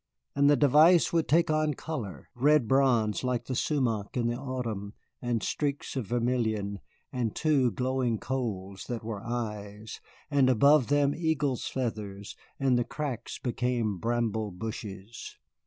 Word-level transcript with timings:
And 0.35 0.49
the 0.49 0.55
device 0.55 1.13
would 1.13 1.27
take 1.27 1.51
on 1.51 1.75
color, 1.75 2.27
red 2.33 2.67
bronze 2.67 3.23
like 3.23 3.45
the 3.45 3.53
sumach 3.53 4.17
in 4.17 4.25
the 4.25 4.35
autumn 4.35 4.95
and 5.21 5.43
streaks 5.43 5.95
of 5.95 6.07
vermilion, 6.07 6.79
and 7.13 7.35
two 7.35 7.69
glowing 7.69 8.17
coals 8.17 8.85
that 8.85 9.03
were 9.03 9.21
eyes, 9.23 10.01
and 10.31 10.49
above 10.49 10.87
them 10.87 11.13
eagles' 11.13 11.67
feathers, 11.67 12.35
and 12.59 12.79
the 12.79 12.83
cracks 12.83 13.37
became 13.37 13.99
bramble 13.99 14.49
bushes. 14.49 15.37